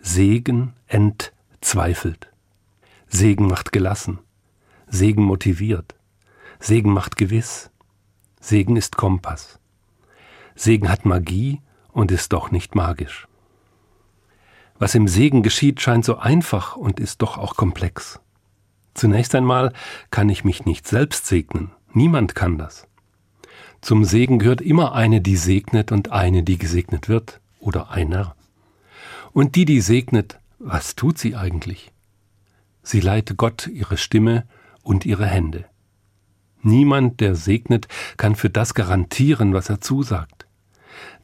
Segen 0.00 0.72
entzweifelt. 0.86 2.30
Segen 3.06 3.48
macht 3.48 3.70
gelassen. 3.70 4.18
Segen 4.86 5.24
motiviert. 5.24 5.94
Segen 6.58 6.94
macht 6.94 7.18
gewiss. 7.18 7.70
Segen 8.40 8.76
ist 8.76 8.96
Kompass. 8.96 9.58
Segen 10.54 10.88
hat 10.88 11.04
Magie 11.04 11.60
und 11.92 12.10
ist 12.10 12.32
doch 12.32 12.50
nicht 12.50 12.74
magisch. 12.74 13.27
Was 14.78 14.94
im 14.94 15.08
Segen 15.08 15.42
geschieht, 15.42 15.80
scheint 15.80 16.04
so 16.04 16.18
einfach 16.18 16.76
und 16.76 17.00
ist 17.00 17.22
doch 17.22 17.36
auch 17.36 17.56
komplex. 17.56 18.20
Zunächst 18.94 19.34
einmal 19.34 19.72
kann 20.10 20.28
ich 20.28 20.44
mich 20.44 20.64
nicht 20.64 20.86
selbst 20.86 21.26
segnen. 21.26 21.70
Niemand 21.92 22.34
kann 22.34 22.58
das. 22.58 22.86
Zum 23.80 24.04
Segen 24.04 24.38
gehört 24.38 24.60
immer 24.60 24.94
eine, 24.94 25.20
die 25.20 25.36
segnet 25.36 25.92
und 25.92 26.10
eine, 26.10 26.42
die 26.42 26.58
gesegnet 26.58 27.08
wird 27.08 27.40
oder 27.60 27.90
einer. 27.90 28.34
Und 29.32 29.54
die, 29.54 29.64
die 29.64 29.80
segnet, 29.80 30.38
was 30.58 30.96
tut 30.96 31.18
sie 31.18 31.36
eigentlich? 31.36 31.92
Sie 32.82 33.00
leitet 33.00 33.36
Gott 33.36 33.66
ihre 33.68 33.96
Stimme 33.96 34.46
und 34.82 35.06
ihre 35.06 35.26
Hände. 35.26 35.66
Niemand, 36.62 37.20
der 37.20 37.36
segnet, 37.36 37.86
kann 38.16 38.34
für 38.34 38.50
das 38.50 38.74
garantieren, 38.74 39.54
was 39.54 39.68
er 39.70 39.80
zusagt. 39.80 40.46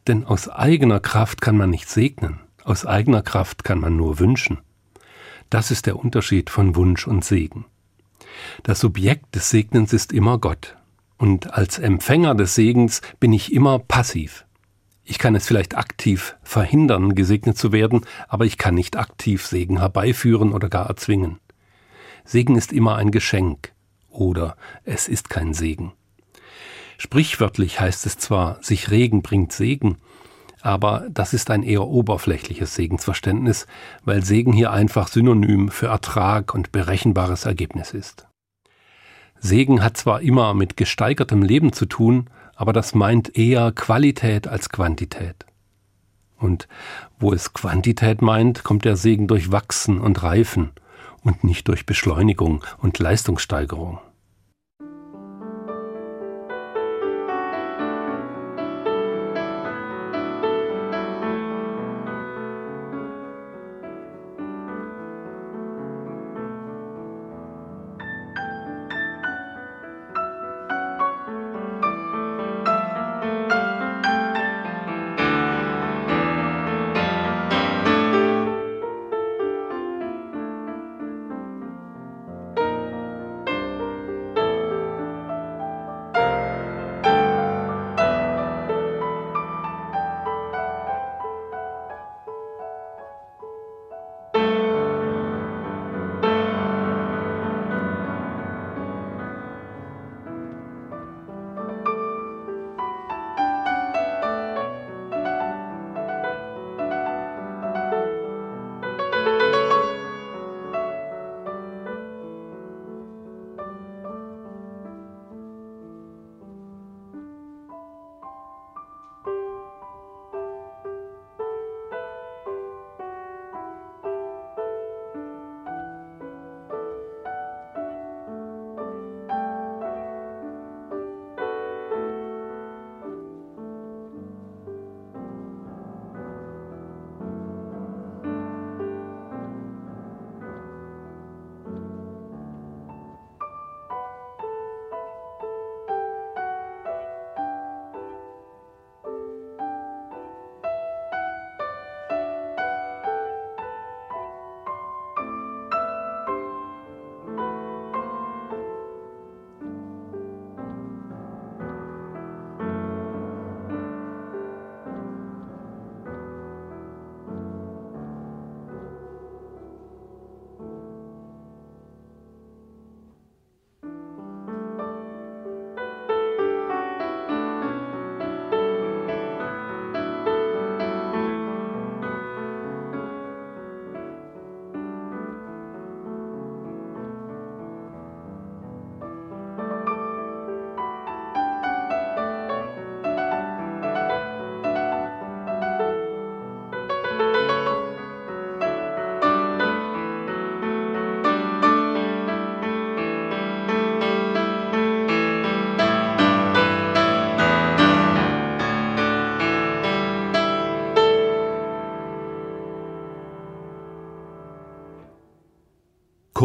Denn 0.06 0.24
aus 0.24 0.48
eigener 0.48 1.00
Kraft 1.00 1.40
kann 1.40 1.56
man 1.56 1.70
nicht 1.70 1.88
segnen, 1.88 2.38
aus 2.64 2.86
eigener 2.86 3.22
Kraft 3.22 3.64
kann 3.64 3.80
man 3.80 3.96
nur 3.96 4.18
wünschen. 4.18 4.58
Das 5.50 5.70
ist 5.70 5.86
der 5.86 5.96
Unterschied 5.96 6.50
von 6.50 6.74
Wunsch 6.76 7.06
und 7.06 7.24
Segen. 7.24 7.66
Das 8.62 8.80
Subjekt 8.80 9.34
des 9.34 9.50
Segnens 9.50 9.92
ist 9.92 10.12
immer 10.12 10.38
Gott, 10.38 10.76
und 11.16 11.54
als 11.54 11.78
Empfänger 11.78 12.34
des 12.34 12.54
Segens 12.54 13.00
bin 13.20 13.32
ich 13.32 13.52
immer 13.52 13.78
passiv. 13.78 14.46
Ich 15.04 15.18
kann 15.18 15.34
es 15.34 15.46
vielleicht 15.46 15.76
aktiv 15.76 16.36
verhindern, 16.42 17.14
gesegnet 17.14 17.58
zu 17.58 17.72
werden, 17.72 18.06
aber 18.26 18.46
ich 18.46 18.58
kann 18.58 18.74
nicht 18.74 18.96
aktiv 18.96 19.46
Segen 19.46 19.78
herbeiführen 19.78 20.52
oder 20.52 20.68
gar 20.68 20.86
erzwingen. 20.86 21.38
Segen 22.24 22.56
ist 22.56 22.72
immer 22.72 22.96
ein 22.96 23.10
Geschenk 23.10 23.72
oder 24.08 24.56
es 24.84 25.08
ist 25.08 25.28
kein 25.28 25.52
Segen. 25.52 25.92
Sprichwörtlich 26.96 27.80
heißt 27.80 28.06
es 28.06 28.16
zwar, 28.16 28.62
sich 28.62 28.90
Regen 28.90 29.20
bringt 29.20 29.52
Segen, 29.52 29.98
aber 30.64 31.06
das 31.10 31.34
ist 31.34 31.50
ein 31.50 31.62
eher 31.62 31.86
oberflächliches 31.86 32.74
Segensverständnis, 32.74 33.66
weil 34.02 34.24
Segen 34.24 34.54
hier 34.54 34.72
einfach 34.72 35.08
synonym 35.08 35.68
für 35.68 35.88
Ertrag 35.88 36.54
und 36.54 36.72
berechenbares 36.72 37.44
Ergebnis 37.44 37.92
ist. 37.92 38.26
Segen 39.38 39.84
hat 39.84 39.98
zwar 39.98 40.22
immer 40.22 40.54
mit 40.54 40.78
gesteigertem 40.78 41.42
Leben 41.42 41.74
zu 41.74 41.84
tun, 41.84 42.30
aber 42.56 42.72
das 42.72 42.94
meint 42.94 43.36
eher 43.36 43.72
Qualität 43.72 44.48
als 44.48 44.70
Quantität. 44.70 45.44
Und 46.38 46.66
wo 47.18 47.34
es 47.34 47.52
Quantität 47.52 48.22
meint, 48.22 48.64
kommt 48.64 48.86
der 48.86 48.96
Segen 48.96 49.26
durch 49.26 49.52
Wachsen 49.52 50.00
und 50.00 50.22
Reifen 50.22 50.70
und 51.22 51.44
nicht 51.44 51.68
durch 51.68 51.84
Beschleunigung 51.84 52.64
und 52.78 52.98
Leistungssteigerung. 52.98 53.98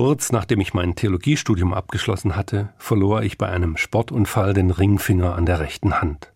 Kurz 0.01 0.31
nachdem 0.31 0.61
ich 0.61 0.73
mein 0.73 0.95
Theologiestudium 0.95 1.73
abgeschlossen 1.73 2.37
hatte, 2.37 2.69
verlor 2.77 3.21
ich 3.21 3.37
bei 3.37 3.49
einem 3.49 3.75
Sportunfall 3.75 4.53
den 4.53 4.71
Ringfinger 4.71 5.35
an 5.35 5.45
der 5.45 5.59
rechten 5.59 5.99
Hand. 5.99 6.31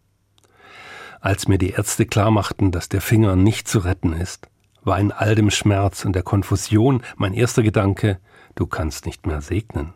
Als 1.21 1.47
mir 1.47 1.57
die 1.57 1.69
Ärzte 1.69 2.05
klarmachten, 2.05 2.71
dass 2.71 2.89
der 2.89 2.99
Finger 2.99 3.37
nicht 3.37 3.69
zu 3.69 3.79
retten 3.79 4.11
ist, 4.11 4.49
war 4.83 4.99
in 4.99 5.13
all 5.13 5.35
dem 5.35 5.49
Schmerz 5.49 6.03
und 6.03 6.11
der 6.11 6.23
Konfusion 6.23 7.03
mein 7.15 7.33
erster 7.33 7.63
Gedanke, 7.63 8.19
du 8.55 8.67
kannst 8.67 9.05
nicht 9.05 9.27
mehr 9.27 9.39
segnen. 9.39 9.93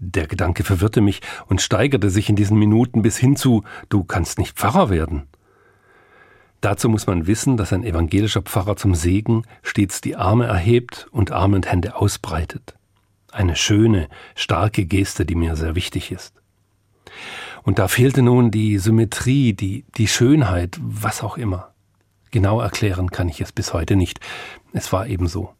Der 0.00 0.26
Gedanke 0.26 0.64
verwirrte 0.64 1.00
mich 1.00 1.20
und 1.46 1.60
steigerte 1.60 2.10
sich 2.10 2.28
in 2.28 2.34
diesen 2.34 2.58
Minuten 2.58 3.02
bis 3.02 3.16
hin 3.16 3.36
zu, 3.36 3.62
du 3.88 4.02
kannst 4.02 4.40
nicht 4.40 4.58
Pfarrer 4.58 4.90
werden. 4.90 5.28
Dazu 6.62 6.88
muss 6.88 7.08
man 7.08 7.26
wissen, 7.26 7.56
dass 7.56 7.72
ein 7.72 7.82
evangelischer 7.82 8.40
Pfarrer 8.40 8.76
zum 8.76 8.94
Segen 8.94 9.42
stets 9.62 10.00
die 10.00 10.14
Arme 10.14 10.46
erhebt 10.46 11.08
und 11.10 11.32
Arme 11.32 11.56
und 11.56 11.70
Hände 11.70 11.96
ausbreitet. 11.96 12.76
Eine 13.32 13.56
schöne, 13.56 14.08
starke 14.36 14.86
Geste, 14.86 15.26
die 15.26 15.34
mir 15.34 15.56
sehr 15.56 15.74
wichtig 15.74 16.12
ist. 16.12 16.40
Und 17.64 17.80
da 17.80 17.88
fehlte 17.88 18.22
nun 18.22 18.52
die 18.52 18.78
Symmetrie, 18.78 19.54
die, 19.54 19.84
die 19.96 20.06
Schönheit, 20.06 20.78
was 20.80 21.24
auch 21.24 21.36
immer. 21.36 21.74
Genau 22.30 22.60
erklären 22.60 23.10
kann 23.10 23.28
ich 23.28 23.40
es 23.40 23.50
bis 23.50 23.72
heute 23.72 23.96
nicht. 23.96 24.20
Es 24.72 24.92
war 24.92 25.08
eben 25.08 25.26
so. 25.26 25.52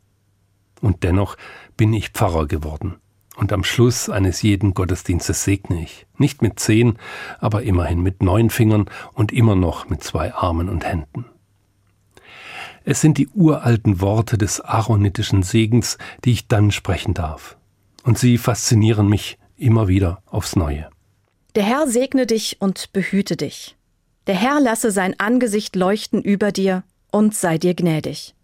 Und 0.81 1.03
dennoch 1.03 1.37
bin 1.77 1.93
ich 1.95 2.11
Pfarrer 2.11 2.47
geworden. 2.47 2.95
Und 3.37 3.53
am 3.53 3.64
Schluss 3.64 4.11
eines 4.11 4.42
jeden 4.42 4.75
Gottesdienstes 4.75 5.45
segne 5.45 5.83
ich. 5.83 6.07
Nicht 6.18 6.42
mit 6.42 6.61
zehn, 6.61 6.99
aber 7.38 7.62
immerhin 7.62 8.03
mit 8.03 8.23
neun 8.23 8.51
Fingern 8.51 8.90
und 9.14 9.33
immer 9.33 9.55
noch 9.55 9.88
mit 9.88 10.03
zwei 10.05 10.35
Armen 10.35 10.68
und 10.68 10.85
Händen. 10.85 11.25
Es 12.85 13.01
sind 13.01 13.16
die 13.16 13.29
uralten 13.29 14.01
Worte 14.01 14.37
des 14.37 14.61
aaronitischen 14.61 15.42
Segens, 15.42 15.99
die 16.25 16.33
ich 16.33 16.49
dann 16.49 16.71
sprechen 16.73 17.14
darf. 17.14 17.57
Und 18.03 18.18
sie 18.18 18.38
faszinieren 18.38 19.09
mich 19.09 19.38
immer 19.57 19.88
wieder 19.88 20.23
aufs 20.27 20.57
Neue. 20.57 20.90
Der 21.55 21.62
Herr 21.62 21.87
segne 21.87 22.27
dich 22.27 22.57
und 22.61 22.92
behüte 22.92 23.37
dich. 23.37 23.77
Der 24.27 24.35
Herr 24.35 24.61
lasse 24.61 24.90
sein 24.90 25.18
Angesicht 25.18 25.77
leuchten 25.77 26.23
über 26.23 26.53
dir 26.53 26.83
und 27.11 27.35
sei 27.35 27.59
dir 27.59 27.75
gnädig. 27.75 28.35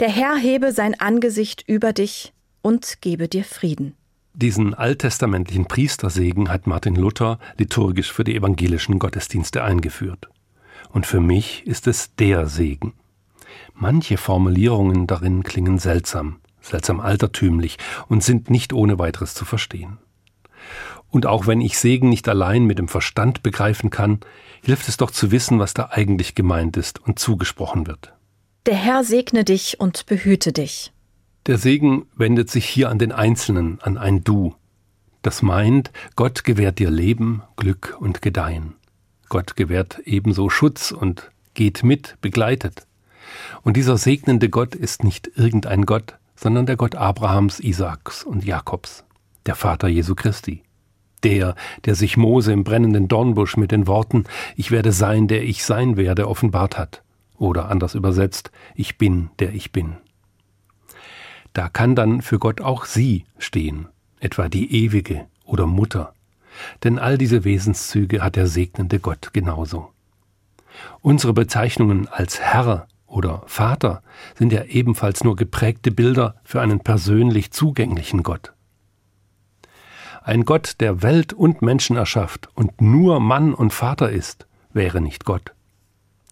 Der 0.00 0.08
Herr 0.08 0.36
hebe 0.36 0.72
sein 0.72 0.98
Angesicht 0.98 1.64
über 1.66 1.92
dich 1.92 2.32
und 2.62 3.00
gebe 3.00 3.28
dir 3.28 3.44
Frieden. 3.44 3.94
Diesen 4.34 4.72
alttestamentlichen 4.72 5.66
Priestersegen 5.66 6.48
hat 6.48 6.66
Martin 6.66 6.96
Luther 6.96 7.38
liturgisch 7.58 8.12
für 8.12 8.24
die 8.24 8.34
evangelischen 8.34 8.98
Gottesdienste 8.98 9.62
eingeführt. 9.62 10.28
Und 10.90 11.06
für 11.06 11.20
mich 11.20 11.66
ist 11.66 11.86
es 11.86 12.14
der 12.16 12.46
Segen. 12.46 12.94
Manche 13.74 14.16
Formulierungen 14.16 15.06
darin 15.06 15.42
klingen 15.42 15.78
seltsam, 15.78 16.40
seltsam 16.60 17.00
altertümlich 17.00 17.76
und 18.08 18.24
sind 18.24 18.48
nicht 18.48 18.72
ohne 18.72 18.98
weiteres 18.98 19.34
zu 19.34 19.44
verstehen. 19.44 19.98
Und 21.10 21.26
auch 21.26 21.46
wenn 21.46 21.60
ich 21.60 21.78
Segen 21.78 22.08
nicht 22.08 22.26
allein 22.28 22.64
mit 22.64 22.78
dem 22.78 22.88
Verstand 22.88 23.42
begreifen 23.42 23.90
kann, 23.90 24.20
hilft 24.62 24.88
es 24.88 24.96
doch 24.96 25.10
zu 25.10 25.30
wissen, 25.30 25.58
was 25.58 25.74
da 25.74 25.90
eigentlich 25.90 26.34
gemeint 26.34 26.78
ist 26.78 27.00
und 27.00 27.18
zugesprochen 27.18 27.86
wird. 27.86 28.14
Der 28.64 28.76
Herr 28.76 29.04
segne 29.04 29.44
dich 29.44 29.78
und 29.80 30.06
behüte 30.06 30.52
dich. 30.52 30.91
Der 31.46 31.58
Segen 31.58 32.06
wendet 32.14 32.50
sich 32.50 32.66
hier 32.66 32.88
an 32.88 33.00
den 33.00 33.10
Einzelnen, 33.10 33.80
an 33.80 33.98
ein 33.98 34.22
Du. 34.22 34.54
Das 35.22 35.42
meint, 35.42 35.90
Gott 36.14 36.44
gewährt 36.44 36.78
dir 36.78 36.88
Leben, 36.88 37.42
Glück 37.56 37.96
und 37.98 38.22
Gedeihen. 38.22 38.74
Gott 39.28 39.56
gewährt 39.56 39.98
ebenso 40.04 40.50
Schutz 40.50 40.92
und 40.92 41.32
geht 41.54 41.82
mit, 41.82 42.16
begleitet. 42.20 42.86
Und 43.62 43.76
dieser 43.76 43.96
segnende 43.96 44.50
Gott 44.50 44.76
ist 44.76 45.02
nicht 45.02 45.32
irgendein 45.34 45.84
Gott, 45.84 46.16
sondern 46.36 46.66
der 46.66 46.76
Gott 46.76 46.94
Abrahams, 46.94 47.58
Isaaks 47.58 48.22
und 48.22 48.44
Jakobs, 48.44 49.04
der 49.46 49.56
Vater 49.56 49.88
Jesu 49.88 50.14
Christi. 50.14 50.62
Der, 51.24 51.56
der 51.86 51.96
sich 51.96 52.16
Mose 52.16 52.52
im 52.52 52.62
brennenden 52.62 53.08
Dornbusch 53.08 53.56
mit 53.56 53.72
den 53.72 53.88
Worten 53.88 54.24
Ich 54.54 54.70
werde 54.70 54.92
sein, 54.92 55.26
der 55.26 55.42
ich 55.42 55.64
sein 55.64 55.96
werde, 55.96 56.28
offenbart 56.28 56.78
hat. 56.78 57.02
Oder 57.36 57.68
anders 57.68 57.96
übersetzt, 57.96 58.52
ich 58.76 58.96
bin, 58.96 59.30
der 59.40 59.54
ich 59.54 59.72
bin. 59.72 59.96
Da 61.52 61.68
kann 61.68 61.94
dann 61.94 62.22
für 62.22 62.38
Gott 62.38 62.60
auch 62.60 62.84
sie 62.84 63.24
stehen, 63.38 63.88
etwa 64.20 64.48
die 64.48 64.84
ewige 64.84 65.26
oder 65.44 65.66
Mutter. 65.66 66.14
Denn 66.84 66.98
all 66.98 67.18
diese 67.18 67.44
Wesenszüge 67.44 68.22
hat 68.22 68.36
der 68.36 68.46
segnende 68.46 68.98
Gott 68.98 69.32
genauso. 69.32 69.90
Unsere 71.00 71.32
Bezeichnungen 71.32 72.08
als 72.08 72.40
Herr 72.40 72.86
oder 73.06 73.42
Vater 73.46 74.02
sind 74.36 74.52
ja 74.52 74.64
ebenfalls 74.64 75.22
nur 75.24 75.36
geprägte 75.36 75.90
Bilder 75.90 76.36
für 76.44 76.60
einen 76.60 76.80
persönlich 76.80 77.50
zugänglichen 77.50 78.22
Gott. 78.22 78.52
Ein 80.24 80.44
Gott, 80.44 80.76
der 80.80 81.02
Welt 81.02 81.32
und 81.32 81.62
Menschen 81.62 81.96
erschafft 81.96 82.48
und 82.54 82.80
nur 82.80 83.20
Mann 83.20 83.54
und 83.54 83.72
Vater 83.72 84.10
ist, 84.10 84.46
wäre 84.72 85.00
nicht 85.00 85.24
Gott. 85.24 85.52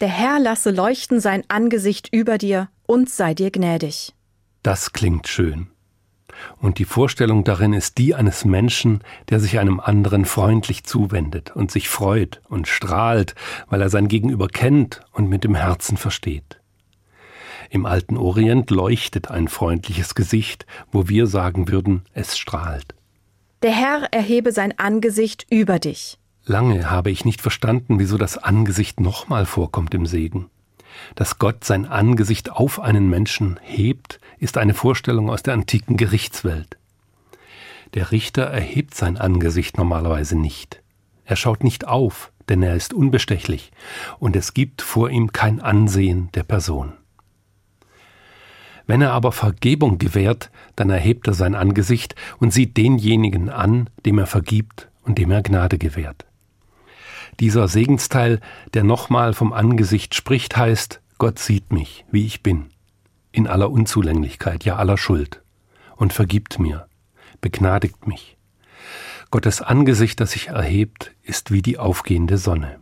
Der 0.00 0.08
Herr 0.08 0.38
lasse 0.38 0.70
leuchten 0.70 1.20
sein 1.20 1.42
Angesicht 1.48 2.08
über 2.12 2.38
dir 2.38 2.68
und 2.86 3.10
sei 3.10 3.34
dir 3.34 3.50
gnädig. 3.50 4.14
Das 4.62 4.92
klingt 4.92 5.28
schön. 5.28 5.68
Und 6.58 6.78
die 6.78 6.84
Vorstellung 6.84 7.44
darin 7.44 7.72
ist 7.72 7.98
die 7.98 8.14
eines 8.14 8.44
Menschen, 8.44 9.00
der 9.28 9.40
sich 9.40 9.58
einem 9.58 9.80
anderen 9.80 10.24
freundlich 10.24 10.84
zuwendet 10.84 11.54
und 11.54 11.70
sich 11.70 11.88
freut 11.88 12.40
und 12.48 12.68
strahlt, 12.68 13.34
weil 13.68 13.82
er 13.82 13.90
sein 13.90 14.08
Gegenüber 14.08 14.48
kennt 14.48 15.00
und 15.12 15.28
mit 15.28 15.44
dem 15.44 15.54
Herzen 15.54 15.96
versteht. 15.96 16.60
Im 17.70 17.86
alten 17.86 18.16
Orient 18.16 18.70
leuchtet 18.70 19.30
ein 19.30 19.48
freundliches 19.48 20.14
Gesicht, 20.14 20.66
wo 20.90 21.08
wir 21.08 21.26
sagen 21.26 21.68
würden, 21.68 22.02
es 22.12 22.36
strahlt. 22.36 22.94
Der 23.62 23.72
Herr 23.72 24.08
erhebe 24.10 24.52
sein 24.52 24.76
Angesicht 24.78 25.46
über 25.50 25.78
dich. 25.78 26.18
Lange 26.44 26.90
habe 26.90 27.10
ich 27.10 27.24
nicht 27.24 27.40
verstanden, 27.40 27.98
wieso 27.98 28.16
das 28.16 28.38
Angesicht 28.38 28.98
nochmal 28.98 29.46
vorkommt 29.46 29.94
im 29.94 30.06
Segen. 30.06 30.50
Dass 31.14 31.38
Gott 31.38 31.64
sein 31.64 31.86
Angesicht 31.86 32.50
auf 32.50 32.80
einen 32.80 33.08
Menschen 33.10 33.58
hebt, 33.62 34.20
ist 34.38 34.58
eine 34.58 34.74
Vorstellung 34.74 35.30
aus 35.30 35.42
der 35.42 35.54
antiken 35.54 35.96
Gerichtswelt. 35.96 36.76
Der 37.94 38.12
Richter 38.12 38.44
erhebt 38.44 38.94
sein 38.94 39.16
Angesicht 39.16 39.76
normalerweise 39.76 40.38
nicht. 40.38 40.82
Er 41.24 41.36
schaut 41.36 41.64
nicht 41.64 41.86
auf, 41.86 42.32
denn 42.48 42.62
er 42.62 42.76
ist 42.76 42.94
unbestechlich, 42.94 43.72
und 44.18 44.36
es 44.36 44.54
gibt 44.54 44.82
vor 44.82 45.10
ihm 45.10 45.32
kein 45.32 45.60
Ansehen 45.60 46.28
der 46.34 46.42
Person. 46.42 46.92
Wenn 48.86 49.02
er 49.02 49.12
aber 49.12 49.30
Vergebung 49.30 49.98
gewährt, 49.98 50.50
dann 50.74 50.90
erhebt 50.90 51.28
er 51.28 51.34
sein 51.34 51.54
Angesicht 51.54 52.16
und 52.38 52.52
sieht 52.52 52.76
denjenigen 52.76 53.48
an, 53.48 53.88
dem 54.04 54.18
er 54.18 54.26
vergibt 54.26 54.88
und 55.04 55.18
dem 55.18 55.30
er 55.30 55.42
Gnade 55.42 55.78
gewährt. 55.78 56.26
Dieser 57.38 57.68
Segensteil, 57.68 58.40
der 58.74 58.84
nochmal 58.84 59.34
vom 59.34 59.52
Angesicht 59.52 60.14
spricht, 60.14 60.56
heißt, 60.56 61.00
Gott 61.18 61.38
sieht 61.38 61.72
mich, 61.72 62.04
wie 62.10 62.26
ich 62.26 62.42
bin, 62.42 62.70
in 63.30 63.46
aller 63.46 63.70
Unzulänglichkeit, 63.70 64.64
ja 64.64 64.76
aller 64.76 64.98
Schuld, 64.98 65.42
und 65.96 66.12
vergibt 66.12 66.58
mir, 66.58 66.88
begnadigt 67.40 68.06
mich. 68.06 68.36
Gottes 69.30 69.62
Angesicht, 69.62 70.18
das 70.18 70.32
sich 70.32 70.48
erhebt, 70.48 71.12
ist 71.22 71.52
wie 71.52 71.62
die 71.62 71.78
aufgehende 71.78 72.36
Sonne. 72.36 72.80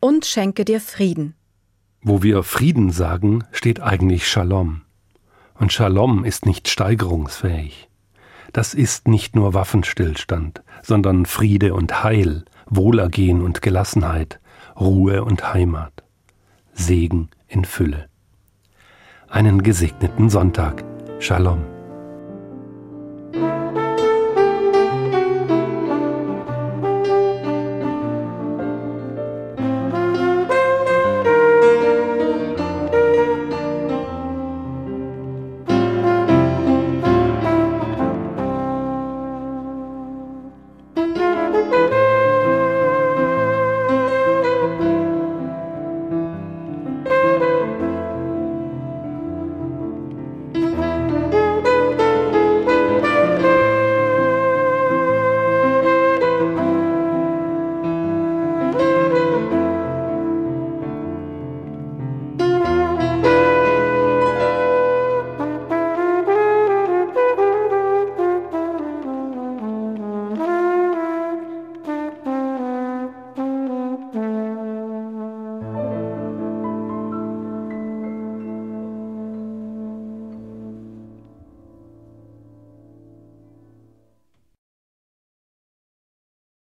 Und 0.00 0.26
schenke 0.26 0.64
dir 0.64 0.80
Frieden. 0.80 1.34
Wo 2.02 2.22
wir 2.22 2.42
Frieden 2.42 2.90
sagen, 2.90 3.44
steht 3.52 3.80
eigentlich 3.80 4.28
Shalom. 4.28 4.82
Und 5.54 5.72
Shalom 5.72 6.24
ist 6.24 6.46
nicht 6.46 6.68
steigerungsfähig. 6.68 7.88
Das 8.52 8.74
ist 8.74 9.08
nicht 9.08 9.36
nur 9.36 9.54
Waffenstillstand, 9.54 10.62
sondern 10.82 11.26
Friede 11.26 11.74
und 11.74 12.02
Heil, 12.02 12.44
Wohlergehen 12.70 13.42
und 13.42 13.62
Gelassenheit, 13.62 14.40
Ruhe 14.78 15.24
und 15.24 15.52
Heimat, 15.54 15.92
Segen 16.72 17.30
in 17.48 17.64
Fülle. 17.64 18.08
Einen 19.28 19.62
gesegneten 19.62 20.30
Sonntag. 20.30 20.84
Shalom. 21.18 21.64